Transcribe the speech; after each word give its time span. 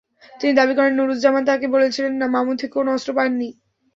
তিনি 0.39 0.53
দাবি 0.53 0.73
করেন, 0.77 0.93
নুরুজ্জামান 0.95 1.43
তাঁকে 1.45 1.67
বলেছিলেন 1.67 2.13
মামুন 2.27 2.55
থেকে 2.57 2.73
কোনো 2.73 2.89
অস্ত্র 2.91 3.11
পাননি। 3.17 3.49